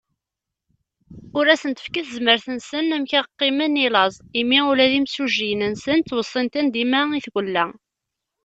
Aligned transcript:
Ur 1.37 1.45
asen-tefki 1.53 2.01
tezmert-nsen 2.05 2.87
amek 2.95 3.11
ad 3.19 3.25
qqimen 3.29 3.81
i 3.85 3.87
laẓ, 3.93 4.15
imi 4.39 4.59
ula 4.71 4.85
d 4.91 4.93
imsujjiyen-nsen 4.99 5.99
ttwessin-ten 6.01 6.67
dima 6.73 7.01
i 7.17 7.21
tgella. 7.25 7.65